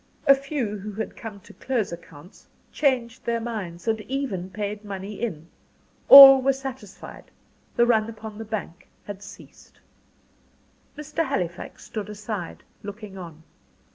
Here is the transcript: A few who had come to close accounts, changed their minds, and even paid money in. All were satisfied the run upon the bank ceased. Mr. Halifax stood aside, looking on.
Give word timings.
A 0.25 0.33
few 0.33 0.79
who 0.79 0.93
had 0.93 1.15
come 1.15 1.41
to 1.41 1.53
close 1.53 1.91
accounts, 1.91 2.47
changed 2.71 3.23
their 3.23 3.39
minds, 3.39 3.87
and 3.87 4.01
even 4.09 4.49
paid 4.49 4.83
money 4.83 5.21
in. 5.21 5.45
All 6.09 6.41
were 6.41 6.53
satisfied 6.53 7.25
the 7.75 7.85
run 7.85 8.09
upon 8.09 8.39
the 8.39 8.43
bank 8.45 8.87
ceased. 9.19 9.79
Mr. 10.97 11.23
Halifax 11.25 11.85
stood 11.85 12.09
aside, 12.09 12.63
looking 12.81 13.15
on. 13.15 13.43